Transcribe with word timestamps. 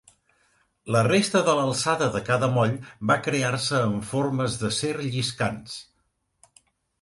La 0.93 1.01
resta 1.07 1.41
de 1.49 1.53
l'alçada 1.59 2.07
de 2.15 2.21
cada 2.29 2.49
moll 2.55 2.73
va 3.11 3.19
crear-se 3.27 3.83
amb 3.89 4.09
formes 4.13 4.57
d'acer 4.63 4.91
lliscants. 5.05 5.77